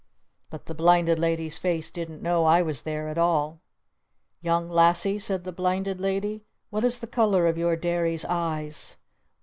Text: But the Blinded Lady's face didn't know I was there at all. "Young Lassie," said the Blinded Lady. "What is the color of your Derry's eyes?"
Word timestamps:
But 0.49 0.65
the 0.65 0.73
Blinded 0.73 1.19
Lady's 1.19 1.59
face 1.59 1.91
didn't 1.91 2.23
know 2.23 2.45
I 2.45 2.63
was 2.63 2.81
there 2.81 3.07
at 3.09 3.19
all. 3.19 3.61
"Young 4.41 4.67
Lassie," 4.67 5.19
said 5.19 5.43
the 5.43 5.51
Blinded 5.51 5.99
Lady. 6.01 6.43
"What 6.71 6.83
is 6.83 7.01
the 7.01 7.05
color 7.05 7.45
of 7.45 7.55
your 7.55 7.75
Derry's 7.75 8.25
eyes?" 8.25 8.95